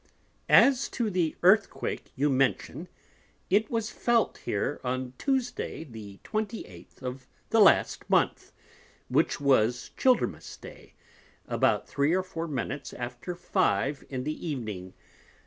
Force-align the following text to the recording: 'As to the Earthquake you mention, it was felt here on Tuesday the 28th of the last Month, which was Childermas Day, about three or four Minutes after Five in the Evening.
'As 0.49 0.89
to 0.89 1.11
the 1.11 1.35
Earthquake 1.43 2.11
you 2.15 2.27
mention, 2.31 2.87
it 3.51 3.69
was 3.69 3.91
felt 3.91 4.39
here 4.39 4.81
on 4.83 5.13
Tuesday 5.19 5.83
the 5.83 6.17
28th 6.23 7.03
of 7.03 7.27
the 7.51 7.59
last 7.59 8.09
Month, 8.09 8.51
which 9.09 9.39
was 9.39 9.91
Childermas 9.95 10.59
Day, 10.59 10.95
about 11.45 11.87
three 11.87 12.15
or 12.15 12.23
four 12.23 12.47
Minutes 12.47 12.93
after 12.93 13.35
Five 13.35 14.03
in 14.09 14.23
the 14.23 14.47
Evening. 14.47 14.95